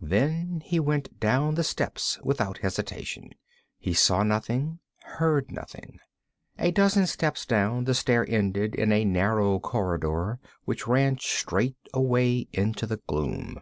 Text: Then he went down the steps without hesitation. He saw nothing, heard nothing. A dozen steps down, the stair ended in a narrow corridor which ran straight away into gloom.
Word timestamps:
Then 0.00 0.62
he 0.64 0.80
went 0.80 1.20
down 1.20 1.54
the 1.54 1.62
steps 1.62 2.18
without 2.24 2.56
hesitation. 2.56 3.28
He 3.78 3.92
saw 3.92 4.22
nothing, 4.22 4.78
heard 5.02 5.50
nothing. 5.52 5.98
A 6.58 6.70
dozen 6.70 7.06
steps 7.06 7.44
down, 7.44 7.84
the 7.84 7.92
stair 7.92 8.24
ended 8.26 8.74
in 8.74 8.90
a 8.90 9.04
narrow 9.04 9.58
corridor 9.60 10.38
which 10.64 10.86
ran 10.88 11.18
straight 11.18 11.76
away 11.92 12.48
into 12.54 12.86
gloom. 13.06 13.60